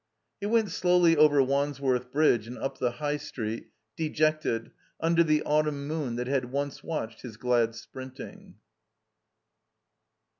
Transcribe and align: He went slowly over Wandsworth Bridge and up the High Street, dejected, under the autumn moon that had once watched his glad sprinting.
He 0.39 0.47
went 0.47 0.71
slowly 0.71 1.15
over 1.15 1.43
Wandsworth 1.43 2.11
Bridge 2.11 2.47
and 2.47 2.57
up 2.57 2.79
the 2.79 2.93
High 2.93 3.17
Street, 3.17 3.67
dejected, 3.95 4.71
under 4.99 5.23
the 5.23 5.43
autumn 5.43 5.85
moon 5.85 6.15
that 6.15 6.25
had 6.25 6.45
once 6.51 6.83
watched 6.83 7.21
his 7.21 7.37
glad 7.37 7.75
sprinting. 7.75 8.55